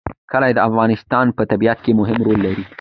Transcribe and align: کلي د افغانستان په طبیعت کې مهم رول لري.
کلي 0.31 0.51
د 0.55 0.59
افغانستان 0.69 1.25
په 1.37 1.41
طبیعت 1.51 1.79
کې 1.85 1.91
مهم 1.99 2.17
رول 2.27 2.39
لري. 2.47 2.63